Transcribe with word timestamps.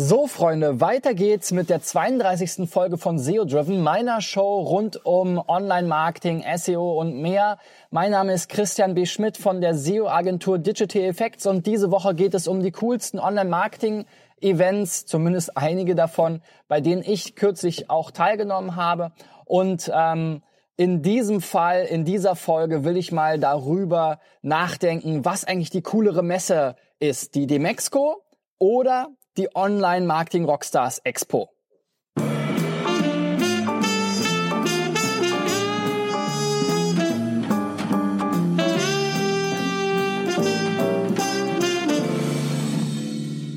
So, 0.00 0.28
Freunde, 0.28 0.80
weiter 0.80 1.12
geht's 1.12 1.50
mit 1.50 1.68
der 1.68 1.82
32. 1.82 2.70
Folge 2.70 2.98
von 2.98 3.18
SEO 3.18 3.44
Driven, 3.44 3.82
meiner 3.82 4.20
Show 4.20 4.60
rund 4.60 5.04
um 5.04 5.42
Online-Marketing, 5.44 6.44
SEO 6.54 7.00
und 7.00 7.20
mehr. 7.20 7.58
Mein 7.90 8.12
Name 8.12 8.32
ist 8.32 8.48
Christian 8.48 8.94
B. 8.94 9.06
Schmidt 9.06 9.36
von 9.36 9.60
der 9.60 9.74
SEO-Agentur 9.74 10.60
Digital 10.60 11.02
Effects 11.02 11.46
und 11.46 11.66
diese 11.66 11.90
Woche 11.90 12.14
geht 12.14 12.34
es 12.34 12.46
um 12.46 12.62
die 12.62 12.70
coolsten 12.70 13.18
Online-Marketing-Events, 13.18 15.06
zumindest 15.06 15.56
einige 15.56 15.96
davon, 15.96 16.42
bei 16.68 16.80
denen 16.80 17.02
ich 17.02 17.34
kürzlich 17.34 17.90
auch 17.90 18.12
teilgenommen 18.12 18.76
habe. 18.76 19.10
Und 19.46 19.90
ähm, 19.92 20.44
in 20.76 21.02
diesem 21.02 21.40
Fall, 21.40 21.86
in 21.86 22.04
dieser 22.04 22.36
Folge 22.36 22.84
will 22.84 22.96
ich 22.96 23.10
mal 23.10 23.40
darüber 23.40 24.20
nachdenken, 24.42 25.24
was 25.24 25.44
eigentlich 25.44 25.70
die 25.70 25.82
coolere 25.82 26.22
Messe 26.22 26.76
ist. 27.00 27.34
Die 27.34 27.48
Demexco 27.48 28.22
oder 28.58 29.08
die 29.38 29.54
Online 29.54 30.04
Marketing 30.04 30.44
Rockstars 30.44 30.98
Expo. 31.04 31.48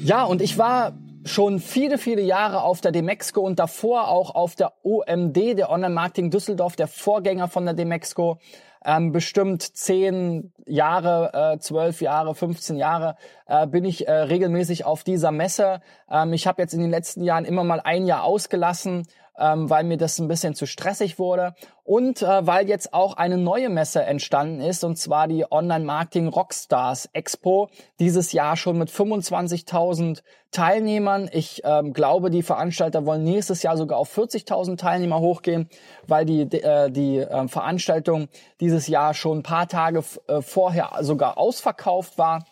Ja, 0.03 0.23
und 0.25 0.41
ich 0.41 0.57
war 0.57 0.93
schon 1.25 1.59
viele, 1.59 1.97
viele 1.97 2.21
Jahre 2.21 2.61
auf 2.61 2.81
der 2.81 2.91
Demexco 2.91 3.41
und 3.41 3.57
davor 3.57 4.09
auch 4.09 4.35
auf 4.35 4.55
der 4.55 4.73
OMD, 4.83 5.57
der 5.57 5.71
Online 5.71 5.93
Marketing 5.93 6.29
Düsseldorf, 6.29 6.75
der 6.75 6.87
Vorgänger 6.87 7.47
von 7.47 7.65
der 7.65 7.73
Demexco 7.73 8.37
ähm, 8.85 9.11
bestimmt 9.11 9.61
zehn 9.61 10.53
Jahre, 10.65 11.53
äh, 11.55 11.59
zwölf 11.59 12.01
Jahre, 12.01 12.33
15 12.35 12.77
Jahre 12.77 13.15
äh, 13.45 13.67
bin 13.67 13.85
ich 13.85 14.07
äh, 14.07 14.11
regelmäßig 14.11 14.85
auf 14.85 15.03
dieser 15.03 15.31
Messe. 15.31 15.81
Ähm, 16.09 16.33
ich 16.33 16.47
habe 16.47 16.61
jetzt 16.61 16.73
in 16.73 16.81
den 16.81 16.89
letzten 16.91 17.23
Jahren 17.23 17.45
immer 17.45 17.63
mal 17.63 17.81
ein 17.81 18.05
Jahr 18.05 18.23
ausgelassen, 18.23 19.07
ähm, 19.41 19.69
weil 19.69 19.83
mir 19.83 19.97
das 19.97 20.19
ein 20.19 20.27
bisschen 20.27 20.55
zu 20.55 20.65
stressig 20.65 21.17
wurde 21.19 21.55
und 21.83 22.21
äh, 22.21 22.47
weil 22.47 22.69
jetzt 22.69 22.93
auch 22.93 23.17
eine 23.17 23.37
neue 23.37 23.69
Messe 23.69 24.03
entstanden 24.03 24.61
ist 24.61 24.83
und 24.83 24.97
zwar 24.97 25.27
die 25.27 25.51
Online 25.51 25.83
Marketing 25.83 26.27
Rockstars 26.27 27.09
Expo 27.13 27.69
dieses 27.99 28.31
Jahr 28.31 28.55
schon 28.55 28.77
mit 28.77 28.89
25.000 28.89 30.21
Teilnehmern. 30.51 31.29
Ich 31.31 31.61
ähm, 31.63 31.93
glaube, 31.93 32.29
die 32.29 32.43
Veranstalter 32.43 33.05
wollen 33.05 33.23
nächstes 33.23 33.63
Jahr 33.63 33.77
sogar 33.77 33.97
auf 33.97 34.15
40.000 34.15 34.77
Teilnehmer 34.77 35.19
hochgehen, 35.19 35.69
weil 36.07 36.25
die 36.25 36.41
äh, 36.41 36.91
die 36.91 37.17
äh, 37.17 37.47
Veranstaltung 37.47 38.27
dieses 38.59 38.87
Jahr 38.87 39.13
schon 39.13 39.39
ein 39.39 39.43
paar 39.43 39.67
Tage 39.67 40.03
äh, 40.27 40.41
vorher 40.41 40.91
sogar 41.01 41.37
ausverkauft 41.37 42.17
war. 42.17 42.45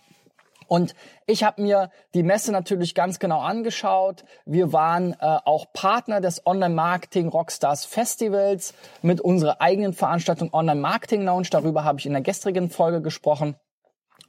Und 0.70 0.94
ich 1.26 1.44
habe 1.44 1.64
mir 1.64 1.90
die 2.14 2.22
Messe 2.22 2.52
natürlich 2.52 2.94
ganz 2.94 3.18
genau 3.18 3.40
angeschaut. 3.40 4.24
Wir 4.46 4.72
waren 4.72 5.14
äh, 5.14 5.18
auch 5.20 5.74
Partner 5.74 6.22
des 6.22 6.46
Online-Marketing 6.46 7.28
Rockstars 7.28 7.86
Festivals 7.86 8.76
mit 9.02 9.20
unserer 9.20 9.62
eigenen 9.62 9.94
Veranstaltung 9.94 10.54
Online 10.54 10.80
Marketing 10.80 11.24
Lounge. 11.24 11.48
Darüber 11.50 11.84
habe 11.84 12.00
ich 12.00 12.06
in 12.06 12.14
der 12.14 12.22
gestrigen 12.22 12.70
Folge 12.70 13.02
gesprochen. 13.02 13.56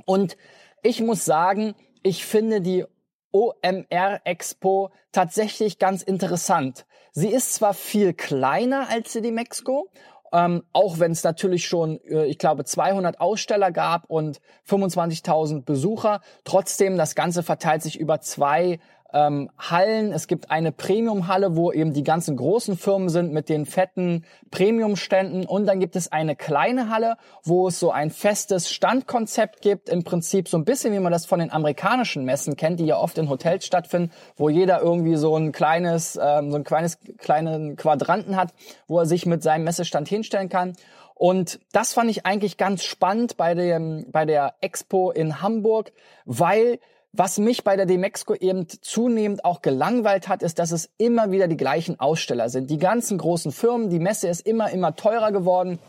Und 0.07 0.39
ich 0.83 1.03
muss 1.03 1.27
sagen, 1.27 1.75
ich 2.03 2.25
finde 2.25 2.63
die 2.63 2.87
OMR 3.33 4.23
Expo 4.25 4.91
tatsächlich 5.13 5.79
ganz 5.79 6.03
interessant. 6.03 6.87
Sie 7.13 7.29
ist 7.29 7.53
zwar 7.53 7.75
viel 7.75 8.15
kleiner 8.15 8.89
als 8.89 9.13
die 9.13 9.31
Mexiko 9.31 9.91
ähm, 10.33 10.63
auch 10.73 10.99
wenn 10.99 11.13
es 11.13 11.25
natürlich 11.25 11.67
schon, 11.67 12.01
äh, 12.05 12.27
ich 12.27 12.39
glaube, 12.39 12.65
200 12.65 13.21
Aussteller 13.21 13.73
gab 13.73 14.09
und 14.09 14.41
25.000 14.69 15.65
Besucher. 15.65 16.21
Trotzdem, 16.45 16.97
das 16.97 17.15
Ganze 17.15 17.43
verteilt 17.43 17.83
sich 17.83 17.99
über 17.99 18.21
zwei 18.21 18.79
ähm, 19.13 19.51
Hallen. 19.59 20.13
Es 20.13 20.27
gibt 20.27 20.51
eine 20.51 20.73
Premium-Halle, 20.73 21.57
wo 21.57 21.73
eben 21.73 21.93
die 21.93 22.03
ganzen 22.03 22.37
großen 22.37 22.77
Firmen 22.77 23.09
sind 23.09 23.33
mit 23.33 23.49
den 23.49 23.67
fetten 23.67 24.25
Premium-Ständen. 24.51 25.47
Und 25.47 25.67
dann 25.67 25.81
gibt 25.81 25.97
es 25.97 26.11
eine 26.13 26.37
kleine 26.37 26.91
Halle, 26.91 27.17
wo 27.43 27.69
es 27.69 27.79
so 27.79 27.91
ein 27.91 28.11
festes 28.11 28.71
Standkonzept 28.71 29.61
gibt. 29.61 29.89
Im 29.89 30.05
Prinzip 30.05 30.49
so 30.49 30.57
ein 30.57 30.65
bisschen, 30.65 30.93
wie 30.93 31.01
man 31.01 31.13
das 31.13 31.27
von 31.27 31.41
den 31.41 31.51
amerikanischen 31.51 32.25
Messen 32.25 32.57
kennt, 32.57 32.81
die 32.81 32.87
ja 32.87 32.99
oft 32.99 33.19
in 33.19 33.29
Hotels 33.29 33.67
stattfinden, 33.67 34.13
wo 34.37 34.49
jeder 34.49 34.81
irgendwie 34.81 35.17
so 35.17 35.37
ein 35.37 35.53
kleines, 35.53 36.19
ähm, 36.23 36.51
so 36.51 36.57
ein 36.57 36.65
kleines, 36.65 36.99
kleinen 37.19 37.77
Quadranten 37.77 38.37
hat, 38.37 38.55
wo 38.87 38.99
er 38.99 39.07
sich 39.07 39.27
mit 39.27 39.43
seinem 39.43 39.65
Messestand 39.65 40.09
hinstellen 40.09 40.49
kann. 40.49 40.75
Und 41.21 41.61
das 41.73 41.93
fand 41.93 42.11
ich 42.11 42.25
eigentlich 42.25 42.57
ganz 42.57 42.83
spannend 42.83 43.37
bei 43.37 43.53
dem, 43.53 44.07
bei 44.11 44.25
der 44.25 44.55
Expo 44.63 45.11
in 45.11 45.43
Hamburg, 45.43 45.93
weil 46.25 46.79
was 47.13 47.39
mich 47.39 47.65
bei 47.65 47.77
der 47.77 47.87
Demexco 47.87 48.35
eben 48.35 48.69
zunehmend 48.69 49.45
auch 49.45 49.63
gelangweilt 49.63 50.29
hat, 50.29 50.43
ist, 50.43 50.59
dass 50.59 50.71
es 50.71 50.91
immer 50.97 51.33
wieder 51.33 51.49
die 51.49 51.57
gleichen 51.57 51.99
Aussteller 51.99 52.49
sind. 52.49 52.71
Die 52.71 52.79
ganzen 52.79 53.19
großen 53.19 53.51
Firmen, 53.51 53.91
die 53.91 53.99
Messe 53.99 54.29
ist 54.29 54.47
immer, 54.47 54.71
immer 54.71 54.95
teurer 54.95 55.33
geworden, 55.33 55.81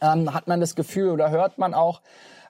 ähm, 0.00 0.34
hat 0.34 0.48
man 0.48 0.60
das 0.60 0.74
Gefühl 0.74 1.10
oder 1.10 1.30
hört 1.30 1.58
man 1.58 1.72
auch. 1.72 2.02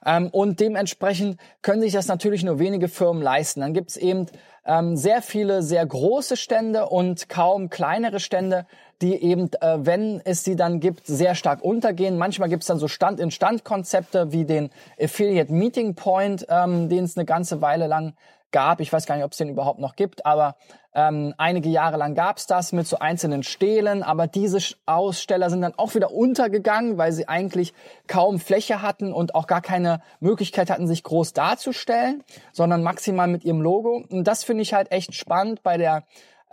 Ähm, 0.05 0.27
und 0.29 0.59
dementsprechend 0.59 1.39
können 1.61 1.81
sich 1.81 1.93
das 1.93 2.07
natürlich 2.07 2.43
nur 2.43 2.59
wenige 2.59 2.89
Firmen 2.89 3.23
leisten. 3.23 3.61
Dann 3.61 3.73
gibt 3.73 3.91
es 3.91 3.97
eben 3.97 4.25
ähm, 4.65 4.97
sehr 4.97 5.21
viele 5.21 5.61
sehr 5.61 5.85
große 5.85 6.35
Stände 6.35 6.87
und 6.87 7.29
kaum 7.29 7.69
kleinere 7.69 8.19
Stände, 8.19 8.65
die 9.03 9.21
eben, 9.21 9.51
äh, 9.59 9.77
wenn 9.79 10.21
es 10.23 10.43
sie 10.43 10.55
dann 10.55 10.79
gibt, 10.79 11.05
sehr 11.05 11.35
stark 11.35 11.61
untergehen. 11.61 12.17
Manchmal 12.17 12.47
gibt 12.47 12.63
es 12.63 12.67
dann 12.67 12.79
so 12.79 12.87
Stand-in-Stand-Konzepte 12.87 14.31
wie 14.31 14.45
den 14.45 14.69
Affiliate 14.99 15.51
Meeting 15.51 15.93
Point, 15.95 16.45
ähm, 16.49 16.87
den 16.87 17.03
es 17.03 17.17
eine 17.17 17.25
ganze 17.25 17.61
Weile 17.61 17.87
lang 17.87 18.13
gab. 18.51 18.79
Ich 18.79 18.93
weiß 18.93 19.05
gar 19.05 19.15
nicht, 19.15 19.25
ob 19.25 19.33
es 19.33 19.37
den 19.37 19.49
überhaupt 19.49 19.79
noch 19.79 19.97
gibt, 19.97 20.25
aber 20.25 20.55
ähm, 20.95 21.33
einige 21.37 21.69
Jahre 21.69 21.97
lang 21.97 22.15
gab 22.15 22.37
es 22.37 22.45
das 22.47 22.71
mit 22.71 22.87
so 22.87 22.99
einzelnen 22.99 23.43
Stelen. 23.43 24.03
Aber 24.03 24.27
diese 24.27 24.59
Aussteller 24.85 25.49
sind 25.49 25.61
dann 25.61 25.73
auch 25.75 25.95
wieder 25.95 26.11
untergegangen, 26.11 26.97
weil 26.97 27.11
sie 27.11 27.27
eigentlich 27.27 27.73
kaum 28.07 28.39
Fläche 28.39 28.81
hatten 28.81 29.11
und 29.11 29.35
auch 29.35 29.47
gar 29.47 29.61
keine 29.61 30.01
Möglichkeit 30.21 30.69
hatten, 30.69 30.87
sich 30.87 31.03
groß 31.03 31.33
darzustellen, 31.33 32.23
sondern 32.53 32.83
maximal 32.83 33.27
mit 33.27 33.43
ihrem 33.43 33.61
Logo. 33.61 34.05
Und 34.09 34.25
das 34.25 34.43
finde 34.43 34.61
ich 34.61 34.73
halt 34.73 34.91
echt 34.91 35.13
spannend 35.13 35.63
bei 35.63 35.77
der 35.77 36.03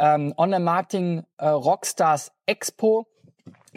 ähm, 0.01 0.35
Online-Marketing 0.37 1.25
äh, 1.39 1.49
Rockstars 1.49 2.33
Expo 2.47 3.07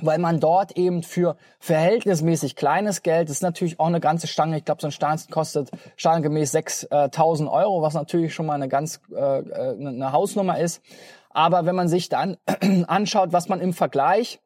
weil 0.02 0.18
man 0.18 0.40
dort 0.40 0.76
eben 0.78 1.04
für 1.04 1.36
verhältnismäßig 1.60 2.56
kleines 2.56 3.04
Geld, 3.04 3.30
das 3.30 3.38
ist 3.38 3.44
natürlich 3.44 3.80
auch 3.80 3.88
eine 3.88 4.00
ganze 4.00 4.28
Stange, 4.28 4.58
ich 4.58 4.66
glaube, 4.66 4.82
so 4.82 4.88
ein 4.88 4.92
Stein 4.92 5.20
kostet 5.30 5.70
standardgemäß 5.98 6.54
6.000 6.56 7.52
Euro, 7.52 7.82
was 7.82 7.94
natürlich 7.94 8.34
schon 8.34 8.46
mal 8.46 8.56
eine 8.56 8.70
ganz 8.70 9.02
äh, 9.12 9.16
äh, 9.16 9.76
eine 9.78 10.12
Hausnummer 10.12 10.60
ist. 10.60 10.82
Aber 11.30 11.66
wenn 11.66 11.76
man 11.76 11.88
sich 11.88 12.10
dann 12.10 12.38
anschaut, 12.88 13.34
was 13.34 13.50
man 13.50 13.60
im 13.60 13.74
Vergleich 13.74 14.40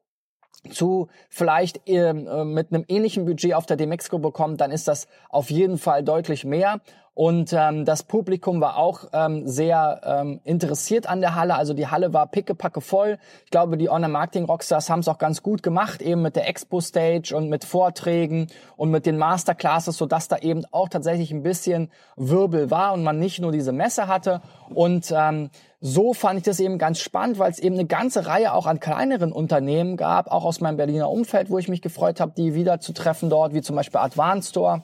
zu 0.70 1.08
vielleicht 1.30 1.82
ähm, 1.86 2.28
äh, 2.28 2.44
mit 2.44 2.74
einem 2.74 2.84
ähnlichen 2.88 3.26
Budget 3.26 3.54
auf 3.54 3.66
der 3.66 3.78
Demexco 3.78 4.20
bekommt, 4.20 4.60
dann 4.60 4.72
ist 4.72 4.88
das 4.88 5.08
auf 5.30 5.50
jeden 5.50 5.78
Fall 5.78 6.04
deutlich 6.04 6.44
mehr. 6.44 6.82
Und 7.18 7.52
ähm, 7.52 7.84
das 7.84 8.04
Publikum 8.04 8.62
war 8.62 8.78
auch 8.78 9.06
ähm, 9.12 9.48
sehr 9.48 10.02
ähm, 10.04 10.40
interessiert 10.44 11.10
an 11.10 11.20
der 11.20 11.34
Halle. 11.34 11.56
Also 11.56 11.74
die 11.74 11.88
Halle 11.88 12.14
war 12.14 12.28
pickepacke 12.28 12.80
voll. 12.80 13.18
Ich 13.44 13.50
glaube, 13.50 13.76
die 13.76 13.90
Online-Marketing-Rockstars 13.90 14.92
haben 14.92 15.00
es 15.00 15.08
auch 15.08 15.18
ganz 15.18 15.42
gut 15.42 15.64
gemacht, 15.64 16.04
eben 16.04 16.22
mit 16.22 16.36
der 16.36 16.48
Expo-Stage 16.48 17.36
und 17.36 17.50
mit 17.50 17.66
Vorträgen 17.66 18.50
und 18.76 18.92
mit 18.92 19.08
den 19.08 19.18
Masterclasses, 19.18 19.98
sodass 19.98 20.28
da 20.28 20.38
eben 20.38 20.64
auch 20.70 20.90
tatsächlich 20.90 21.32
ein 21.32 21.42
bisschen 21.42 21.90
Wirbel 22.18 22.70
war 22.70 22.94
und 22.94 23.04
man 23.04 23.18
nicht 23.18 23.42
nur 23.42 23.52
diese 23.52 23.72
Messe 23.72 24.08
hatte. 24.08 24.40
Und 24.70 25.12
ähm, 25.12 25.50
so 25.82 26.14
fand 26.14 26.38
ich 26.38 26.46
das 26.46 26.60
eben 26.60 26.78
ganz 26.78 27.00
spannend, 27.00 27.40
weil 27.40 27.50
es 27.50 27.58
eben 27.58 27.74
eine 27.74 27.88
ganze 27.88 28.28
Reihe 28.28 28.54
auch 28.54 28.68
an 28.68 28.80
kleineren 28.80 29.32
Unternehmen 29.32 29.98
gab, 29.98 30.32
auch 30.32 30.46
aus 30.46 30.62
meinem 30.62 30.78
Berliner 30.78 31.10
Umfeld, 31.10 31.50
wo 31.50 31.58
ich 31.58 31.68
mich 31.68 31.82
gefreut 31.82 32.20
habe, 32.20 32.34
die 32.38 32.54
wieder 32.54 32.80
zu 32.80 32.94
treffen 32.94 33.32
dort, 33.32 33.56
wie 33.56 33.64
zum 33.64 33.76
Beispiel 33.76 34.02
Advanced 34.02 34.52
Store 34.52 34.84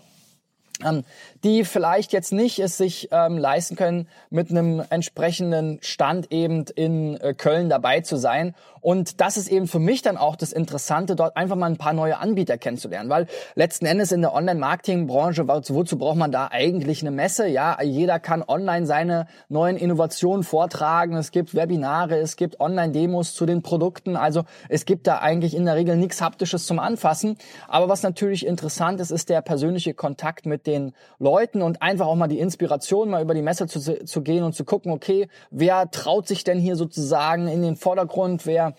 die 1.44 1.66
vielleicht 1.66 2.14
jetzt 2.14 2.34
nicht 2.34 2.60
es 2.60 2.78
sich 2.78 3.10
ähm, 3.12 3.38
leisten 3.38 3.76
können, 3.76 4.08
mit 4.30 4.50
einem 4.50 4.84
entsprechenden 4.90 5.80
Stand 5.82 6.32
eben 6.32 6.66
in 6.76 7.18
äh, 7.18 7.34
Köln 7.34 7.70
dabei 7.70 8.02
zu 8.02 8.18
sein. 8.18 8.56
Und 8.84 9.22
das 9.22 9.38
ist 9.38 9.50
eben 9.50 9.68
für 9.68 9.80
mich 9.80 10.02
dann 10.02 10.18
auch 10.18 10.36
das 10.36 10.52
Interessante, 10.52 11.16
dort 11.16 11.38
einfach 11.38 11.56
mal 11.56 11.68
ein 11.68 11.78
paar 11.78 11.94
neue 11.94 12.18
Anbieter 12.18 12.58
kennenzulernen, 12.58 13.10
weil 13.10 13.28
letzten 13.56 13.86
Endes 13.86 14.12
in 14.12 14.22
der 14.22 14.34
Online-Marketing-Branche, 14.34 15.48
wozu 15.48 15.98
braucht 15.98 16.18
man 16.18 16.34
da 16.34 16.50
eigentlich 16.52 17.02
eine 17.02 17.12
Messe? 17.12 17.48
Ja, 17.48 17.82
jeder 17.82 18.20
kann 18.20 18.44
online 18.46 18.86
seine 18.86 19.28
neuen 19.48 19.78
Innovationen 19.78 20.44
vortragen. 20.44 21.16
Es 21.16 21.32
gibt 21.32 21.56
Webinare, 21.56 22.18
es 22.18 22.36
gibt 22.36 22.60
Online-Demos 22.60 23.34
zu 23.34 23.46
den 23.46 23.62
Produkten. 23.62 24.18
Also 24.18 24.44
es 24.68 24.84
gibt 24.84 25.08
da 25.08 25.20
eigentlich 25.20 25.56
in 25.56 25.64
der 25.64 25.76
Regel 25.76 25.96
nichts 25.96 26.22
Haptisches 26.22 26.66
zum 26.66 26.80
Anfassen. 26.80 27.38
Aber 27.70 27.88
was 27.88 28.04
natürlich 28.04 28.46
interessant 28.46 29.00
ist, 29.00 29.12
ist 29.12 29.30
der 29.30 29.42
persönliche 29.42 29.94
Kontakt 29.94 30.46
mit 30.46 30.68
den 30.74 30.94
Leuten 31.20 31.62
und 31.62 31.82
einfach 31.82 32.08
auch 32.08 32.16
mal 32.16 32.28
die 32.28 32.40
Inspiration, 32.40 33.10
mal 33.10 33.22
über 33.22 33.34
die 33.34 33.42
Messe 33.42 33.68
zu, 33.68 33.80
zu 33.80 34.22
gehen 34.22 34.44
und 34.44 34.54
zu 34.54 34.66
gucken, 34.66 34.92
okay, 34.92 35.28
wer 35.52 35.90
traut 35.92 36.28
sich 36.28 36.44
denn 36.44 36.60
hier 36.60 36.76
sozusagen 36.76 37.48
in 37.48 37.62
den 37.62 37.76
Vordergrund, 37.76 38.46
wer 38.46 38.74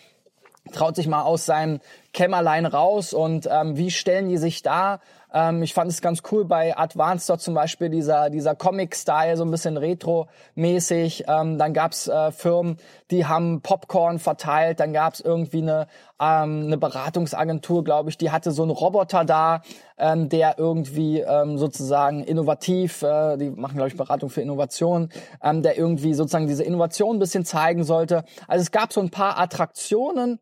traut 0.72 0.96
sich 0.96 1.06
mal 1.06 1.22
aus 1.22 1.46
seinem 1.46 1.80
Kämmerlein 2.14 2.64
raus 2.64 3.12
und 3.12 3.46
ähm, 3.50 3.76
wie 3.76 3.90
stellen 3.90 4.30
die 4.30 4.38
sich 4.38 4.62
da? 4.62 5.00
Ähm, 5.34 5.64
ich 5.64 5.74
fand 5.74 5.90
es 5.90 6.00
ganz 6.00 6.22
cool 6.30 6.44
bei 6.44 6.78
Advanced 6.78 7.28
dort 7.28 7.42
zum 7.42 7.54
Beispiel 7.54 7.90
dieser, 7.90 8.30
dieser 8.30 8.54
Comic-Style, 8.54 9.36
so 9.36 9.44
ein 9.44 9.50
bisschen 9.50 9.76
retro-mäßig. 9.76 11.24
Ähm, 11.26 11.58
dann 11.58 11.74
gab's 11.74 12.06
äh, 12.06 12.30
Firmen, 12.30 12.78
die 13.10 13.26
haben 13.26 13.60
Popcorn 13.60 14.20
verteilt. 14.20 14.78
Dann 14.78 14.92
gab's 14.92 15.18
irgendwie 15.18 15.62
eine, 15.62 15.88
ähm, 16.20 16.66
eine 16.66 16.78
Beratungsagentur, 16.78 17.82
glaube 17.82 18.10
ich, 18.10 18.16
die 18.16 18.30
hatte 18.30 18.52
so 18.52 18.62
einen 18.62 18.70
Roboter 18.70 19.24
da, 19.24 19.62
ähm, 19.98 20.28
der 20.28 20.56
irgendwie 20.56 21.18
ähm, 21.20 21.58
sozusagen 21.58 22.22
innovativ, 22.22 23.02
äh, 23.02 23.36
die 23.36 23.50
machen, 23.50 23.74
glaube 23.74 23.88
ich, 23.88 23.96
Beratung 23.96 24.30
für 24.30 24.40
Innovation, 24.40 25.08
ähm, 25.42 25.62
der 25.62 25.76
irgendwie 25.76 26.14
sozusagen 26.14 26.46
diese 26.46 26.62
Innovation 26.62 27.16
ein 27.16 27.20
bisschen 27.20 27.44
zeigen 27.44 27.82
sollte. 27.82 28.24
Also 28.46 28.62
es 28.62 28.70
gab 28.70 28.92
so 28.92 29.00
ein 29.00 29.10
paar 29.10 29.40
Attraktionen 29.40 30.38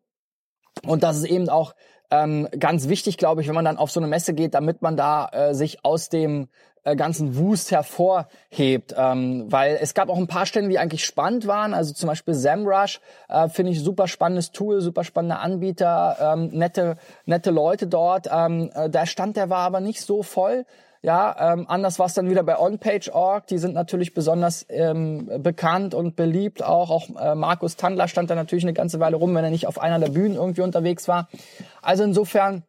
und 0.86 1.02
das 1.02 1.18
ist 1.18 1.24
eben 1.24 1.48
auch 1.48 1.74
ähm, 2.10 2.48
ganz 2.58 2.88
wichtig, 2.88 3.16
glaube 3.16 3.40
ich, 3.40 3.48
wenn 3.48 3.54
man 3.54 3.64
dann 3.64 3.78
auf 3.78 3.90
so 3.90 3.98
eine 3.98 4.06
Messe 4.06 4.34
geht, 4.34 4.54
damit 4.54 4.82
man 4.82 4.96
da 4.96 5.28
äh, 5.32 5.54
sich 5.54 5.84
aus 5.84 6.08
dem 6.08 6.48
äh, 6.84 6.96
ganzen 6.96 7.36
Wust 7.36 7.70
hervorhebt, 7.70 8.94
ähm, 8.96 9.46
weil 9.50 9.78
es 9.80 9.94
gab 9.94 10.08
auch 10.08 10.18
ein 10.18 10.26
paar 10.26 10.46
Stellen, 10.46 10.68
die 10.68 10.78
eigentlich 10.78 11.04
spannend 11.04 11.46
waren, 11.46 11.74
also 11.74 11.94
zum 11.94 12.08
Beispiel 12.08 12.34
SEMrush, 12.34 13.00
äh, 13.28 13.48
finde 13.48 13.72
ich 13.72 13.80
super 13.80 14.08
spannendes 14.08 14.50
Tool, 14.50 14.80
super 14.80 15.04
spannender 15.04 15.40
Anbieter, 15.40 16.16
ähm, 16.20 16.48
nette 16.48 16.96
nette 17.24 17.50
Leute 17.50 17.86
dort. 17.86 18.28
Ähm, 18.30 18.70
äh, 18.74 18.90
der 18.90 19.06
Stand, 19.06 19.36
der 19.36 19.48
war 19.48 19.60
aber 19.60 19.80
nicht 19.80 20.00
so 20.00 20.22
voll. 20.22 20.64
Ja, 21.04 21.52
ähm, 21.52 21.66
anders 21.68 21.98
war 21.98 22.06
es 22.06 22.14
dann 22.14 22.30
wieder 22.30 22.44
bei 22.44 22.56
OnPage.org. 22.56 23.48
Die 23.48 23.58
sind 23.58 23.74
natürlich 23.74 24.14
besonders 24.14 24.64
ähm, 24.68 25.28
bekannt 25.42 25.94
und 25.94 26.14
beliebt 26.14 26.62
auch. 26.62 26.90
Auch 26.90 27.08
äh, 27.20 27.34
Markus 27.34 27.74
Tandler 27.74 28.06
stand 28.06 28.30
da 28.30 28.36
natürlich 28.36 28.64
eine 28.64 28.72
ganze 28.72 29.00
Weile 29.00 29.16
rum, 29.16 29.34
wenn 29.34 29.42
er 29.42 29.50
nicht 29.50 29.66
auf 29.66 29.80
einer 29.80 29.98
der 29.98 30.10
Bühnen 30.10 30.36
irgendwie 30.36 30.60
unterwegs 30.60 31.08
war. 31.08 31.28
Also 31.82 32.04
insofern 32.04 32.62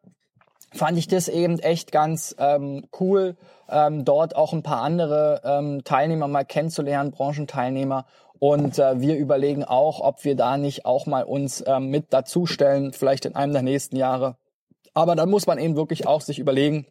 fand 0.72 0.98
ich 0.98 1.08
das 1.08 1.28
eben 1.28 1.60
echt 1.60 1.92
ganz 1.92 2.36
ähm, 2.40 2.88
cool, 3.00 3.36
ähm, 3.70 4.04
dort 4.04 4.36
auch 4.36 4.52
ein 4.54 4.64
paar 4.64 4.82
andere 4.82 5.42
ähm, 5.44 5.84
Teilnehmer 5.84 6.28
mal 6.28 6.44
kennenzulernen, 6.44 7.12
Branchenteilnehmer. 7.12 8.08
Und 8.40 8.80
äh, 8.80 9.00
wir 9.00 9.16
überlegen 9.16 9.64
auch, 9.64 10.00
ob 10.02 10.24
wir 10.24 10.36
da 10.36 10.58
nicht 10.58 10.88
auch 10.88 11.06
mal 11.06 11.24
uns 11.24 11.64
ähm, 11.68 11.90
mit 11.90 12.12
dazustellen, 12.12 12.94
vielleicht 12.94 13.26
in 13.26 13.36
einem 13.36 13.54
der 13.54 13.62
nächsten 13.62 13.96
Jahre. 13.96 14.38
Aber 14.96 15.16
dann 15.16 15.30
muss 15.30 15.46
man 15.46 15.60
eben 15.60 15.76
wirklich 15.76 16.08
auch 16.08 16.22
sich 16.22 16.40
überlegen, 16.40 16.88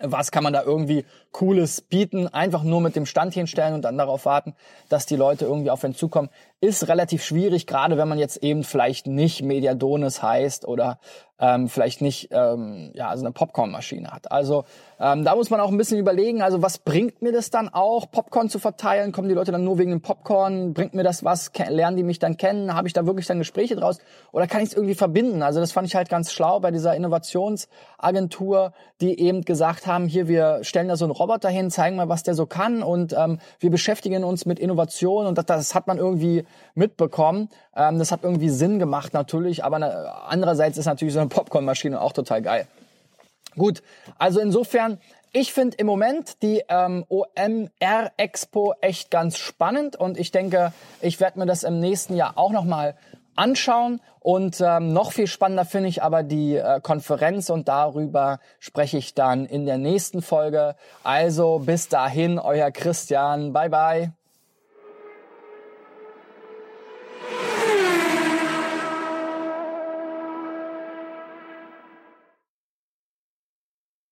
was 0.00 0.30
kann 0.30 0.44
man 0.44 0.52
da 0.52 0.62
irgendwie 0.62 1.04
Cooles 1.32 1.80
bieten? 1.80 2.28
Einfach 2.28 2.62
nur 2.62 2.80
mit 2.80 2.96
dem 2.96 3.06
Stand 3.06 3.34
hinstellen 3.34 3.74
und 3.74 3.82
dann 3.82 3.98
darauf 3.98 4.24
warten, 4.24 4.54
dass 4.88 5.06
die 5.06 5.16
Leute 5.16 5.44
irgendwie 5.44 5.70
auf 5.70 5.84
einen 5.84 5.94
zukommen, 5.94 6.30
ist 6.60 6.88
relativ 6.88 7.24
schwierig, 7.24 7.66
gerade 7.66 7.96
wenn 7.98 8.08
man 8.08 8.18
jetzt 8.18 8.42
eben 8.42 8.64
vielleicht 8.64 9.06
nicht 9.06 9.42
Mediadonis 9.42 10.22
heißt 10.22 10.66
oder 10.66 10.98
ähm, 11.38 11.68
vielleicht 11.68 12.00
nicht 12.00 12.28
ähm, 12.30 12.92
ja 12.94 13.08
also 13.08 13.24
eine 13.24 13.32
Popcornmaschine 13.32 14.10
hat. 14.10 14.30
Also 14.30 14.64
ähm, 15.00 15.24
da 15.24 15.34
muss 15.34 15.50
man 15.50 15.60
auch 15.60 15.70
ein 15.70 15.76
bisschen 15.76 15.98
überlegen, 15.98 16.42
also 16.42 16.62
was 16.62 16.78
bringt 16.78 17.20
mir 17.22 17.32
das 17.32 17.50
dann 17.50 17.68
auch, 17.68 18.10
Popcorn 18.10 18.48
zu 18.48 18.58
verteilen? 18.58 19.12
Kommen 19.12 19.28
die 19.28 19.34
Leute 19.34 19.52
dann 19.52 19.64
nur 19.64 19.78
wegen 19.78 19.90
dem 19.90 20.00
Popcorn? 20.00 20.72
Bringt 20.74 20.94
mir 20.94 21.02
das 21.02 21.24
was? 21.24 21.50
Lernen 21.68 21.96
die 21.96 22.02
mich 22.02 22.18
dann 22.18 22.36
kennen? 22.36 22.74
Habe 22.74 22.86
ich 22.86 22.94
da 22.94 23.06
wirklich 23.06 23.26
dann 23.26 23.38
Gespräche 23.38 23.74
draus? 23.74 23.98
Oder 24.32 24.46
kann 24.46 24.62
ich 24.62 24.68
es 24.68 24.74
irgendwie 24.74 24.94
verbinden? 24.94 25.42
Also 25.42 25.60
das 25.60 25.72
fand 25.72 25.88
ich 25.88 25.96
halt 25.96 26.08
ganz 26.08 26.32
schlau 26.32 26.60
bei 26.60 26.70
dieser 26.70 26.94
Innovationsagentur, 26.94 28.72
die 29.00 29.18
eben 29.18 29.42
gesagt 29.42 29.86
haben, 29.86 30.06
hier 30.06 30.28
wir 30.28 30.60
stellen 30.62 30.88
da 30.88 30.96
so 30.96 31.04
einen 31.04 31.12
Roboter 31.12 31.48
hin, 31.48 31.70
zeigen 31.70 31.96
mal, 31.96 32.08
was 32.08 32.22
der 32.22 32.34
so 32.34 32.46
kann 32.46 32.82
und 32.82 33.12
ähm, 33.12 33.38
wir 33.58 33.70
beschäftigen 33.70 34.24
uns 34.24 34.46
mit 34.46 34.58
Innovation 34.58 35.26
und 35.26 35.38
das, 35.38 35.46
das 35.46 35.74
hat 35.74 35.86
man 35.86 35.98
irgendwie 35.98 36.44
mitbekommen. 36.74 37.48
Ähm, 37.76 37.98
das 37.98 38.12
hat 38.12 38.22
irgendwie 38.22 38.50
Sinn 38.50 38.78
gemacht 38.78 39.14
natürlich, 39.14 39.64
aber 39.64 39.78
ne, 39.78 40.12
andererseits 40.26 40.78
ist 40.78 40.86
natürlich 40.86 41.14
so 41.14 41.20
eine 41.20 41.28
Popcornmaschine 41.28 42.00
auch 42.00 42.12
total 42.12 42.42
geil. 42.42 42.66
Gut, 43.56 43.82
also 44.18 44.40
insofern, 44.40 44.98
ich 45.32 45.52
finde 45.52 45.76
im 45.76 45.86
Moment 45.86 46.42
die 46.42 46.62
ähm, 46.68 47.04
OMR 47.08 48.12
Expo 48.16 48.74
echt 48.80 49.10
ganz 49.10 49.38
spannend 49.38 49.96
und 49.96 50.18
ich 50.18 50.30
denke, 50.30 50.72
ich 51.00 51.20
werde 51.20 51.38
mir 51.38 51.46
das 51.46 51.62
im 51.62 51.80
nächsten 51.80 52.16
Jahr 52.16 52.32
auch 52.36 52.50
nochmal 52.50 52.96
anschauen. 53.36 54.00
Und 54.20 54.60
ähm, 54.60 54.92
noch 54.92 55.12
viel 55.12 55.26
spannender 55.26 55.64
finde 55.64 55.88
ich 55.88 56.02
aber 56.02 56.22
die 56.22 56.56
äh, 56.56 56.80
Konferenz 56.80 57.50
und 57.50 57.68
darüber 57.68 58.38
spreche 58.58 58.96
ich 58.96 59.14
dann 59.14 59.44
in 59.44 59.66
der 59.66 59.78
nächsten 59.78 60.22
Folge. 60.22 60.76
Also 61.02 61.58
bis 61.58 61.88
dahin, 61.88 62.38
euer 62.38 62.70
Christian. 62.70 63.52
Bye 63.52 63.68
bye. 63.68 64.23